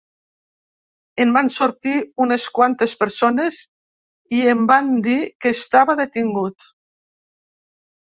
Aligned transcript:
En 1.25 1.33
van 1.33 1.49
sortir 1.55 1.97
unes 2.23 2.47
quantes 2.55 2.95
persones 3.01 3.59
i 4.37 4.41
em 4.55 4.63
van 4.71 4.89
dir 5.09 5.19
que 5.45 5.53
estava 5.57 5.97
detingut. 6.01 6.67